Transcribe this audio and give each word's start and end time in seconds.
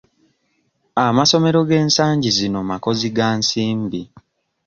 Amasomero 1.05 1.59
g'ensangi 1.69 2.29
zino 2.37 2.59
makozi 2.69 3.07
ga 3.17 3.29
nsimbi. 3.39 4.01